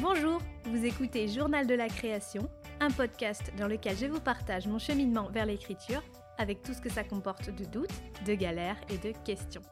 [0.00, 4.78] Bonjour, vous écoutez Journal de la création, un podcast dans lequel je vous partage mon
[4.78, 6.02] cheminement vers l'écriture
[6.36, 7.88] avec tout ce que ça comporte de doutes,
[8.26, 9.62] de galères et de questions.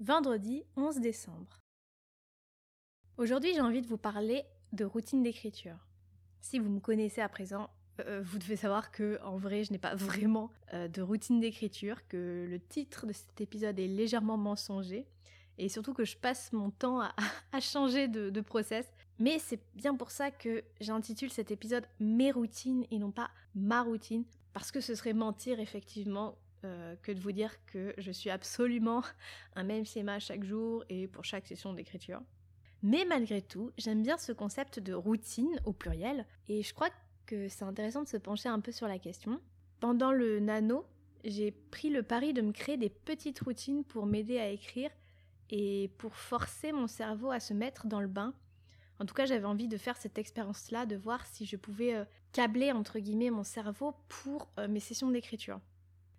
[0.00, 1.67] Vendredi 11 décembre.
[3.18, 5.74] Aujourd'hui, j'ai envie de vous parler de routine d'écriture.
[6.40, 7.68] Si vous me connaissez à présent,
[8.06, 12.06] euh, vous devez savoir que en vrai, je n'ai pas vraiment euh, de routine d'écriture,
[12.06, 15.04] que le titre de cet épisode est légèrement mensonger,
[15.58, 17.12] et surtout que je passe mon temps à,
[17.60, 18.86] changer de, process.
[19.18, 23.82] Mais c'est bien pour ça que j'intitule cet épisode Mes routines et non pas ma
[23.82, 24.22] routine,
[24.52, 29.02] parce que ce serait mentir effectivement euh, que de vous dire que je suis absolument
[29.56, 32.20] un même schéma chaque jour et pour chaque session d'écriture.
[32.82, 36.90] Mais malgré tout, j'aime bien ce concept de routine au pluriel et je crois
[37.26, 39.40] que c'est intéressant de se pencher un peu sur la question.
[39.80, 40.86] Pendant le nano,
[41.24, 44.90] j'ai pris le pari de me créer des petites routines pour m'aider à écrire
[45.50, 48.34] et pour forcer mon cerveau à se mettre dans le bain.
[49.00, 52.04] En tout cas, j'avais envie de faire cette expérience-là, de voir si je pouvais euh,
[52.32, 55.60] câbler entre guillemets mon cerveau pour euh, mes sessions d'écriture.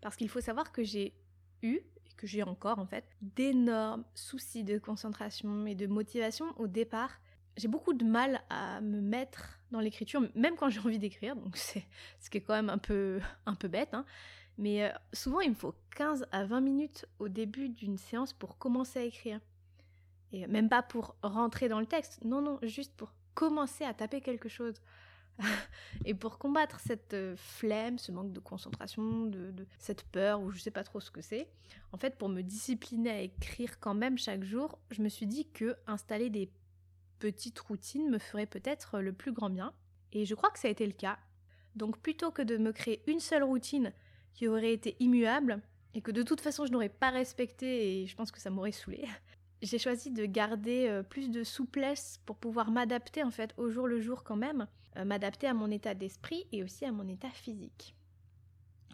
[0.01, 1.13] Parce qu'il faut savoir que j'ai
[1.61, 1.81] eu,
[2.19, 7.11] que j'ai encore en fait, d'énormes soucis de concentration et de motivation au départ.
[7.55, 11.55] J'ai beaucoup de mal à me mettre dans l'écriture, même quand j'ai envie d'écrire, donc
[11.55, 11.85] c'est
[12.19, 13.93] ce qui est quand même un peu, un peu bête.
[13.93, 14.05] Hein.
[14.57, 18.57] Mais euh, souvent, il me faut 15 à 20 minutes au début d'une séance pour
[18.57, 19.39] commencer à écrire.
[20.33, 24.19] Et même pas pour rentrer dans le texte, non, non, juste pour commencer à taper
[24.19, 24.75] quelque chose.
[26.05, 30.59] et pour combattre cette euh, flemme, ce manque de concentration, de, cette peur, ou je
[30.59, 31.47] sais pas trop ce que c'est,
[31.91, 35.49] en fait, pour me discipliner à écrire quand même chaque jour, je me suis dit
[35.49, 36.51] que installer des
[37.19, 39.73] petites routines me ferait peut-être le plus grand bien.
[40.11, 41.19] Et je crois que ça a été le cas.
[41.75, 43.93] Donc plutôt que de me créer une seule routine
[44.33, 45.61] qui aurait été immuable,
[45.93, 48.71] et que de toute façon je n'aurais pas respecté et je pense que ça m'aurait
[48.71, 49.05] saoulé,
[49.61, 53.87] j'ai choisi de garder euh, plus de souplesse pour pouvoir m'adapter en fait au jour
[53.87, 57.29] le jour quand même, euh, m'adapter à mon état d'esprit et aussi à mon état
[57.29, 57.95] physique.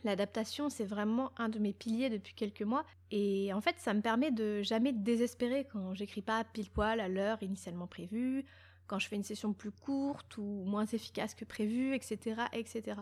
[0.04, 4.02] L'adaptation, c'est vraiment un de mes piliers depuis quelques mois et en fait, ça me
[4.02, 8.46] permet de jamais désespérer quand j'écris pas pile poil à l'heure initialement prévue,
[8.88, 13.02] quand je fais une session plus courte ou moins efficace que prévu, etc., etc.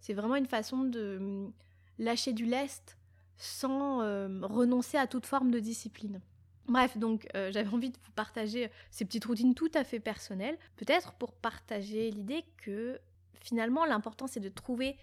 [0.00, 1.52] C'est vraiment une façon de hum,
[1.98, 2.98] lâcher du lest
[3.36, 6.20] sans euh, renoncer à toute forme de discipline.
[6.68, 10.58] Bref, donc euh, j'avais envie de vous partager ces petites routines tout à fait personnelles,
[10.76, 13.00] peut-être pour partager l'idée que
[13.40, 14.96] finalement l'important c'est de trouver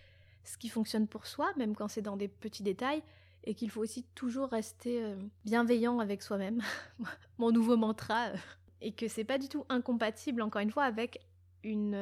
[0.43, 3.01] ce qui fonctionne pour soi, même quand c'est dans des petits détails,
[3.45, 6.61] et qu'il faut aussi toujours rester euh, bienveillant avec soi-même,
[7.39, 8.35] mon nouveau mantra, euh,
[8.81, 11.19] et que c'est pas du tout incompatible encore une fois avec
[11.63, 11.95] une,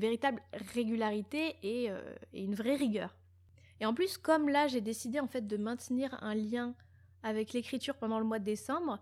[0.00, 0.42] véritable
[0.74, 1.88] régularité et,
[2.32, 3.14] et une vraie rigueur.
[3.78, 6.74] Et en plus, comme là j'ai décidé en fait de maintenir un lien
[7.24, 9.00] avec l'écriture pendant le mois de décembre,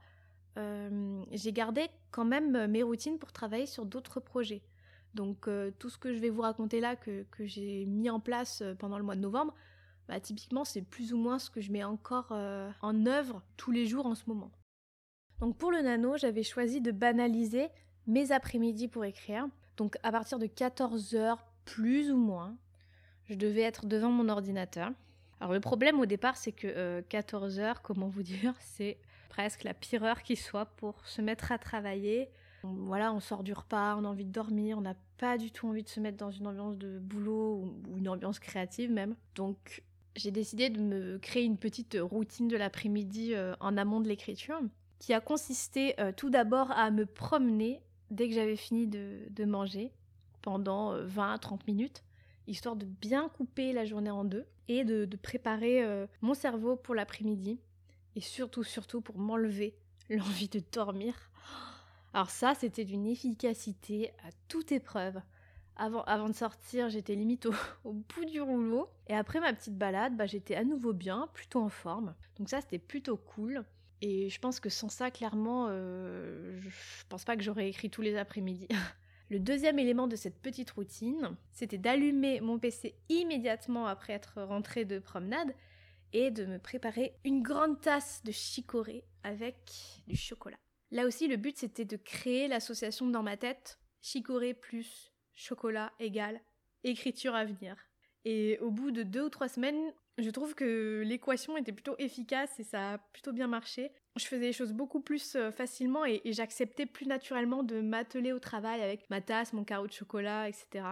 [0.56, 4.62] euh, j'ai gardé quand même mes routines pour travailler sur d'autres projets.
[5.14, 8.62] Donc euh, tout ce que je vais vous raconter là, que, j'ai mis en place
[8.62, 9.54] euh, pendant le mois de novembre,
[10.08, 13.86] bah, typiquement c'est plus ou moins ce que je mets encore en œuvre tous les
[13.86, 14.50] jours en ce moment.
[15.40, 17.68] Donc pour le nano, j'avais choisi de banaliser
[18.06, 19.48] mes après-midi pour écrire.
[19.76, 22.56] Donc à partir de 14h plus ou moins,
[23.24, 24.92] je devais être devant mon ordinateur.
[25.42, 28.96] Alors le problème au départ, c'est que 14 euh, heures, comment vous dire, c'est
[29.28, 32.30] presque la pire heure qui soit pour se mettre à travailler.
[32.62, 35.66] Voilà, on sort du repas, on a envie de dormir, on n'a pas du tout
[35.66, 39.16] envie de se mettre dans une ambiance de boulot ou une ambiance créative même.
[39.34, 39.82] Donc
[40.14, 44.60] j'ai décidé de me créer une petite routine de l'après-midi euh, en amont de l'écriture,
[45.00, 47.82] qui a consisté euh, tout d'abord à me promener
[48.12, 49.90] dès que j'avais fini de, de manger
[50.40, 52.04] pendant 20-30 minutes
[52.52, 56.94] histoire de bien couper la journée en deux et de, préparer euh, mon cerveau pour
[56.94, 57.60] l'après-midi
[58.14, 59.76] et surtout, surtout pour m'enlever
[60.10, 61.14] l'envie de dormir.
[62.14, 65.20] Alors ça, c'était d'une efficacité à toute épreuve.
[65.76, 67.46] Avant, avant de sortir, j'étais limite
[67.84, 68.88] au, bout du rouleau.
[69.08, 72.14] Et après ma petite balade, bah, j'étais à nouveau bien, plutôt en forme.
[72.36, 73.64] Donc ça, c'était plutôt cool.
[74.02, 78.02] Et je pense que sans ça, clairement, euh, je pense pas que j'aurais écrit tous
[78.02, 78.68] les après-midi.
[79.32, 84.84] Le deuxième élément de cette petite routine, c'était d'allumer mon PC immédiatement après être rentrée
[84.84, 85.54] de promenade
[86.12, 89.56] et de me préparer une grande tasse de chicorée avec
[90.06, 90.58] du chocolat.
[90.90, 96.38] Là aussi, le but c'était de créer l'association dans ma tête chicorée plus chocolat égale
[96.84, 97.74] écriture à venir.
[98.26, 102.60] Et au bout de deux ou trois semaines, Je trouve que l'équation était plutôt efficace
[102.60, 103.92] et ça a plutôt bien marché.
[104.16, 108.38] Je faisais les choses beaucoup plus euh, facilement et, j'acceptais plus naturellement de m'atteler au
[108.38, 110.84] travail avec ma tasse, mon carreau de chocolat, etc.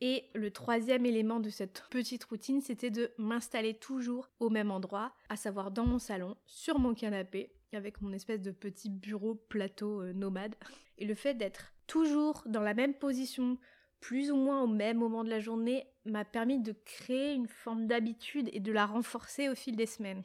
[0.00, 5.12] Et le troisième élément de cette petite routine, c'était de m'installer toujours au même endroit,
[5.28, 10.02] à savoir dans mon salon, sur mon canapé, avec mon espèce de petit bureau plateau
[10.02, 10.54] euh, nomade.
[10.98, 13.58] Et le fait d'être toujours dans la même position,
[14.00, 17.86] plus ou moins au même moment de la journée, m'a permis de créer une forme
[17.86, 20.22] d'habitude et de la renforcer au fil des semaines.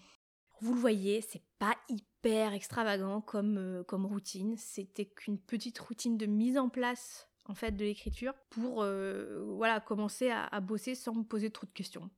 [0.63, 6.17] Vous le voyez, c'est pas hyper extravagant comme, euh, comme routine, c'était qu'une petite routine
[6.17, 11.15] de mise en place en fait de l'écriture pour euh, voilà commencer à, bosser sans
[11.15, 12.09] me poser trop de questions.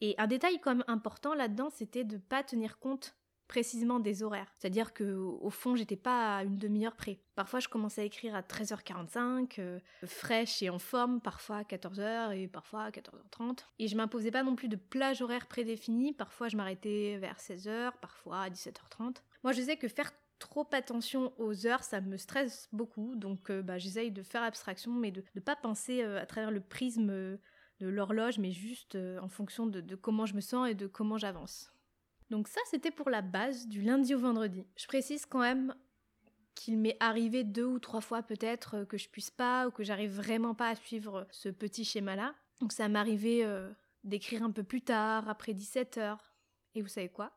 [0.00, 3.14] Et un détail quand même important là-dedans, c'était de pas tenir compte
[3.46, 4.50] précisément des horaires.
[4.54, 7.18] C'est-à-dire que au fond, j'étais pas à une demi-heure près.
[7.34, 12.36] Parfois, je commençais à écrire à 13h45, euh, fraîche et en forme, parfois à 14h
[12.36, 13.60] et parfois à 14h30.
[13.78, 16.12] Et je m'imposais pas non plus de plage horaire prédéfinie.
[16.12, 19.16] Parfois, je m'arrêtais vers 16h, parfois à 17h30.
[19.42, 23.14] Moi, je sais que faire trop attention aux heures, ça me stresse beaucoup.
[23.16, 26.50] Donc, euh, bah, j'essaye de faire abstraction, mais de ne pas penser euh, à travers
[26.50, 27.38] le prisme
[27.80, 31.73] de l'horloge, mais juste en fonction de comment je me sens et de comment j'avance.
[32.30, 34.66] Donc ça, c'était pour la base du lundi au vendredi.
[34.76, 35.74] Je précise quand même
[36.54, 39.82] qu'il m'est arrivé deux ou trois fois peut-être euh, que je puisse pas ou que
[39.82, 42.34] j'arrive vraiment pas à suivre ce petit schéma-là.
[42.60, 43.70] Donc ça m'arrivait euh,
[44.04, 46.34] d'écrire un peu plus tard, après 17 heures.
[46.74, 47.32] Et vous savez quoi?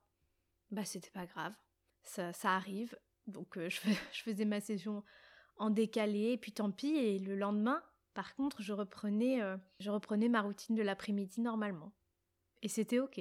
[0.72, 1.54] Bah c'était pas grave.
[2.04, 2.98] Ça, arrive.
[3.25, 3.69] Donc euh,
[4.12, 5.04] je, faisais ma session
[5.57, 6.95] en décalé, et puis tant pis.
[6.95, 7.81] Et le lendemain,
[8.13, 9.42] par contre, je reprenais,
[9.80, 11.92] je reprenais ma routine de l'après-midi normalement.
[12.62, 13.19] Et c'était ok.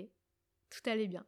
[0.71, 1.27] Tout allait bien.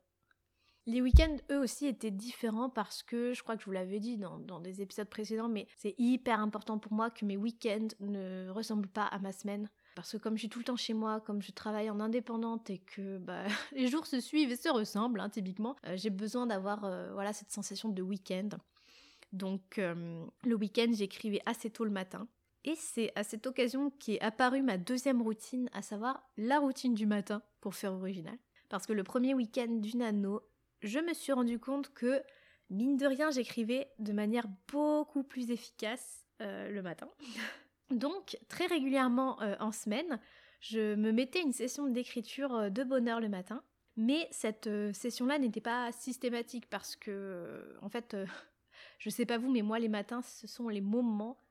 [0.89, 4.17] Les week-ends, eux aussi, étaient différents parce que, je crois que je vous l'avais dit
[4.17, 8.89] dans, des épisodes précédents, mais c'est hyper important pour moi que mes week-ends ne ressemblent
[8.89, 9.69] pas à ma semaine.
[9.97, 12.71] Parce que comme je suis tout le temps chez moi, comme je travaille en indépendante
[12.71, 16.47] et que bah, les jours se suivent et se ressemblent, hein, typiquement, euh, j'ai besoin
[16.47, 18.49] d'avoir euh, voilà, cette sensation de week-end.
[19.35, 22.29] Donc euh, le week-end, j'écrivais assez tôt le matin.
[22.65, 27.05] Et c'est à cette occasion qu'est apparue ma deuxième routine, à savoir la routine du
[27.05, 28.39] matin, pour faire original.
[28.71, 30.41] Parce que le premier week-end du nano,
[30.83, 32.23] je me suis rendu compte que,
[32.71, 37.09] mine de rien, j'écrivais de manière beaucoup plus efficace euh, le matin.
[37.91, 40.21] Donc, très régulièrement euh, en semaine,
[40.61, 43.63] je me mettais une session d'écriture euh, de bonne heure le matin.
[43.97, 48.17] Mais cette session-là n'était pas systématique parce que, en fait,
[49.01, 51.43] je sais pas vous, mais moi, les matins, ce sont les moments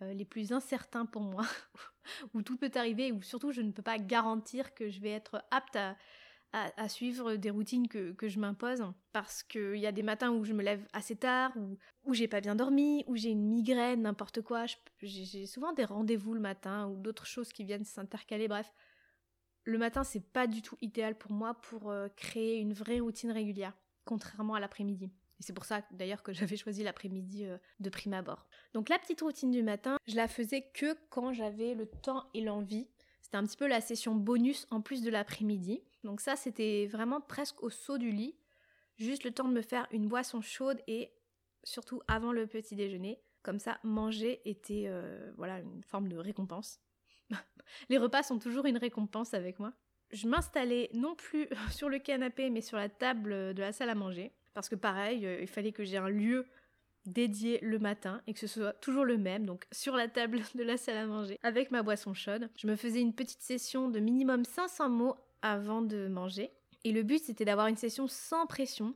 [0.00, 1.44] les plus incertains pour moi,
[2.34, 5.44] où tout peut arriver, où surtout je ne peux pas garantir que je vais être
[5.52, 5.94] apte à,
[6.52, 8.82] à, suivre des routines que, je m'impose
[9.12, 12.28] parce qu'il y a des matins où je me lève assez tard, ou où j'ai
[12.28, 14.66] pas bien dormi, où j'ai une migraine, n'importe quoi.
[15.00, 18.48] J'ai souvent des rendez-vous le matin ou d'autres choses qui viennent s'intercaler.
[18.48, 18.70] Bref,
[19.64, 23.30] le matin c'est pas du tout idéal pour moi pour euh, créer une vraie routine
[23.30, 23.72] régulière,
[24.04, 25.06] contrairement à l'après-midi.
[25.40, 28.46] Et c'est pour ça d'ailleurs que j'avais choisi l'après-midi euh, de prime abord.
[28.74, 32.40] Donc la petite routine du matin, je la faisais que quand j'avais le temps et
[32.40, 32.88] l'envie.
[33.22, 35.82] C'était un petit peu la session bonus en plus de l'après-midi.
[36.04, 38.36] Donc ça, c'était vraiment presque au saut du lit.
[38.96, 41.12] Juste le temps de me faire une boisson chaude et
[41.64, 43.20] surtout avant le petit déjeuner.
[43.42, 46.80] Comme ça, manger était euh, voilà une forme de récompense.
[47.88, 49.72] Les repas sont toujours une récompense avec moi.
[50.10, 53.94] Je m'installais non plus sur le canapé mais sur la table de la salle à
[53.94, 54.32] manger.
[54.54, 56.46] Parce que pareil, euh, il fallait que j'ai un lieu
[57.06, 60.62] dédié le matin et que ce soit toujours le même, donc sur la table de
[60.62, 62.48] la salle à manger avec ma boisson chaude.
[62.56, 66.50] Je me faisais une petite session de minimum 500 mots avant de manger.
[66.84, 68.94] Et le but, c'était d'avoir une session sans pression.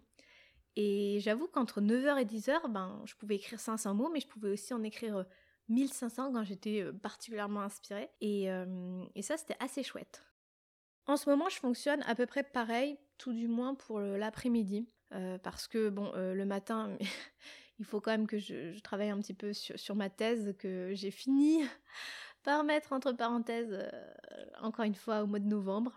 [0.76, 4.50] Et j'avoue qu'entre 9h et 10h, ben, je pouvais écrire 500 mots, mais je pouvais
[4.50, 5.24] aussi en écrire
[5.68, 8.10] 1500 euh, quand j'étais euh, particulièrement inspirée.
[8.20, 10.22] Et, euh, et ça, c'était assez chouette.
[11.06, 14.88] En ce moment, je fonctionne à peu près pareil, tout du moins pour l'après-midi.
[15.44, 16.98] parce que, bon, le matin,
[17.78, 20.90] il faut quand même que je, travaille un petit peu sur, sur ma thèse, que
[20.94, 21.62] j'ai fini
[22.42, 23.88] par mettre entre parenthèses,
[24.60, 25.96] encore une fois, au mois de novembre.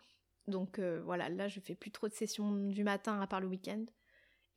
[0.50, 3.48] Donc euh, voilà, là je fais plus trop de sessions du matin à part le
[3.48, 3.86] week-end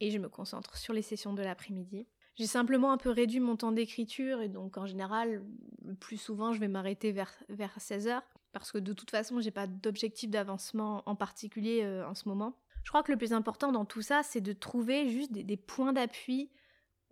[0.01, 2.09] et je me concentre sur les sessions de l'après-midi.
[2.35, 5.45] J'ai simplement un peu réduit mon temps d'écriture et donc en général,
[5.85, 8.21] le plus souvent je vais m'arrêter vers, vers 16h
[8.53, 12.59] parce que de toute façon j'ai pas d'objectif d'avancement en particulier euh, en ce moment.
[12.83, 15.93] Je crois que le plus important dans tout ça c'est de trouver juste des, points
[15.93, 16.51] d'appui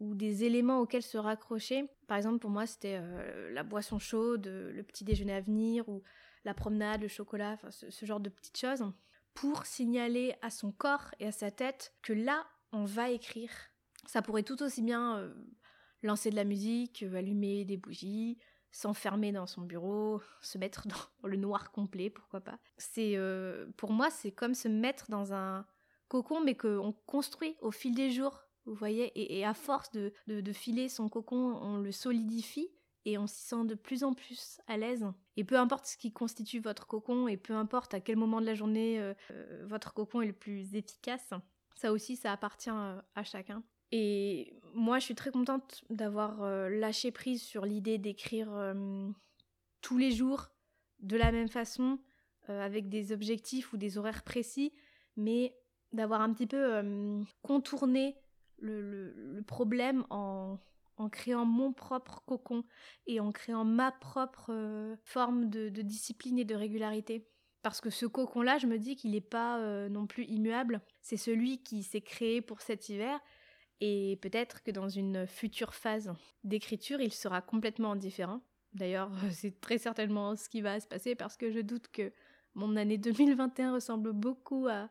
[0.01, 1.85] ou des éléments auxquels se raccrocher.
[2.09, 6.03] Par exemple pour moi c'était euh, la boisson chaude, le petit déjeuner à venir ou
[6.45, 8.85] la promenade, le chocolat, ce, genre de petites choses,
[9.35, 13.51] pour signaler à son corps et à sa tête que là, on va écrire.
[14.07, 15.35] Ça pourrait tout aussi bien euh,
[16.03, 18.39] lancer de la musique, euh, allumer des bougies,
[18.71, 22.59] s'enfermer dans son bureau, se mettre dans le noir complet, pourquoi pas.
[22.79, 25.67] C'est euh, pour moi, c'est comme se mettre dans un
[26.09, 30.13] cocon, mais qu'on construit au fil des jours, vous voyez, et, à force de,
[30.53, 32.69] filer son cocon, on le solidifie
[33.05, 35.05] et on s'y sent de plus en plus à l'aise.
[35.37, 38.47] Et peu importe ce qui constitue votre cocon, et peu importe à quel moment de
[38.47, 41.33] la journée euh, euh, votre cocon est le plus efficace,
[41.75, 43.63] ça aussi, ça appartient à chacun.
[43.93, 49.09] Et moi, je suis très contente d'avoir euh, lâché prise sur l'idée d'écrire euh,
[49.81, 50.51] tous les jours
[51.01, 51.99] de la même façon,
[52.49, 54.73] euh, avec des objectifs ou des horaires précis,
[55.17, 55.57] mais
[55.93, 56.83] d'avoir un petit peu
[57.43, 58.17] contourné
[58.59, 60.57] le, problème en,
[61.09, 62.65] créant mon propre cocon
[63.07, 67.27] et en créant ma propre forme de, discipline et de régularité.
[67.63, 70.81] Parce que ce cocon-là, je me dis qu'il n'est pas non plus immuable.
[71.03, 73.21] C'est celui qui s'est créé pour cet hiver
[73.81, 76.13] et peut-être que dans une future phase
[76.45, 78.41] d'écriture, il sera complètement différent.
[78.75, 82.13] D'ailleurs, c'est très certainement ce qui va se passer parce que je doute que
[82.55, 84.89] mon année 2021 ressemble beaucoup à,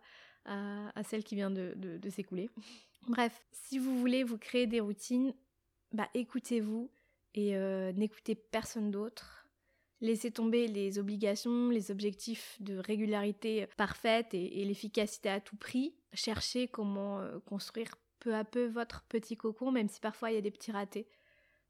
[1.03, 2.49] celle qui vient de, s'écouler.
[3.07, 5.33] Bref, si vous voulez vous créer des routines,
[5.91, 6.91] bah écoutez-vous
[7.33, 9.47] et euh, n'écoutez personne d'autre.
[10.01, 15.95] Laissez tomber les obligations, les objectifs de régularité parfaite et, l'efficacité à tout prix.
[16.13, 20.37] Cherchez comment euh, construire peu à peu votre petit cocon, même si parfois il y
[20.37, 21.07] a des petits ratés.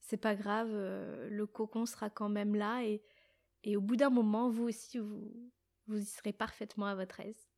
[0.02, 3.02] C'est pas grave, euh, le cocon sera quand même là et,
[3.64, 5.52] et au bout d'un moment, vous aussi, vous,
[5.88, 7.50] vous y serez parfaitement à votre aise.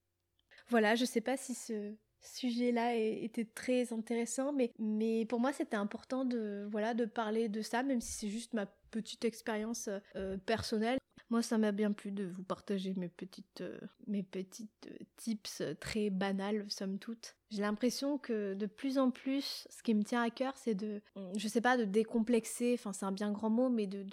[0.70, 5.78] Voilà, je sais pas si ce sujet-là était très intéressant, mais, mais pour moi c'était
[5.78, 10.38] important de, voilà, de parler de ça, même si c'est juste ma petite expérience euh,
[10.46, 10.98] personnelle.
[11.30, 15.64] Moi, ça m'a bien plu de vous partager mes petites, euh, mes petites euh, tips
[15.80, 17.38] très banales, somme toute.
[17.52, 21.02] J'ai l'impression que de plus en plus, ce qui me tient à cœur, c'est de,
[21.38, 24.06] je sais pas, de décomplexer, enfin c'est un bien grand mot, mais de,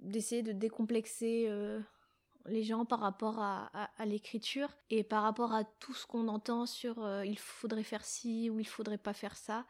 [0.00, 1.48] d'essayer de décomplexer
[2.50, 3.70] les gens par rapport à,
[4.04, 8.58] l'écriture et par rapport à tout ce qu'on entend sur il faudrait faire ci ou
[8.58, 9.66] il faudrait pas faire ça.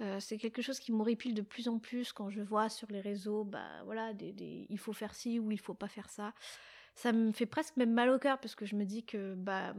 [0.00, 3.00] Euh, c'est quelque chose qui m'horripile de plus en plus quand je vois sur les
[3.00, 6.34] réseaux, bah voilà, des, il faut faire ci ou il faut pas faire ça.
[6.94, 9.74] Ça me fait presque même mal au cœur parce que je me dis que bah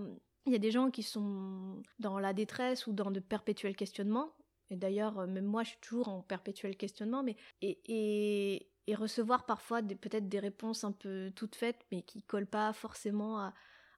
[0.46, 4.34] il y a des gens qui sont dans la détresse ou dans de perpétuels questionnements.
[4.70, 8.96] Et d'ailleurs, euh, même moi, je suis toujours en perpétuel questionnement, mais et, et, et
[8.96, 13.54] recevoir parfois peut-être des réponses un peu toutes faites, mais qui collent pas forcément à,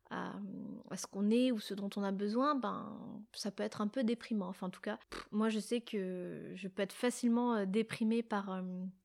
[0.09, 0.33] à,
[0.95, 2.97] ce qu'on est ou ce dont on a besoin, ben
[3.33, 4.47] ça peut être un peu déprimant.
[4.47, 4.99] Enfin en tout cas,
[5.31, 8.61] moi je sais que je peux être facilement euh, déprimée par, euh,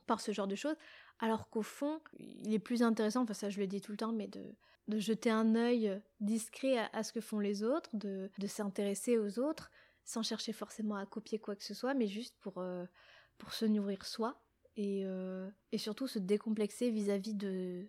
[0.06, 0.76] par ce genre de choses,
[1.20, 4.12] alors qu'au fond, il est plus intéressant, enfin ça je le dis tout le temps,
[4.12, 4.42] mais de,
[4.88, 9.38] de jeter un œil discret à, ce que font les autres, de, de s'intéresser aux
[9.38, 9.70] autres,
[10.04, 12.84] sans chercher forcément à copier quoi que ce soit, mais juste pour, euh,
[13.38, 14.43] pour se nourrir soi
[14.76, 15.04] et,
[15.72, 17.86] et surtout se décomplexer vis à -vis de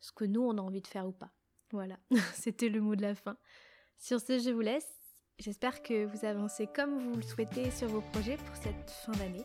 [0.00, 1.32] ce que nous on a envie de faire ou pas.
[1.72, 1.98] Voilà,
[2.34, 3.36] c'était le mot de la fin.
[3.98, 4.88] Sur ce, je vous laisse.
[5.38, 9.44] J'espère que vous avancez comme vous le souhaitez sur vos projets pour cette fin d'année.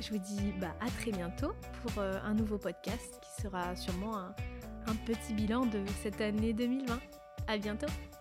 [0.00, 1.52] Je vous dis bah, à très bientôt
[1.82, 4.34] pour euh, un nouveau podcast qui sera sûrement un,
[4.86, 7.00] un petit bilan de cette année 2020.
[7.46, 8.17] À bientôt!